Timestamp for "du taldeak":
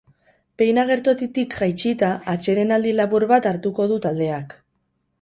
3.95-4.61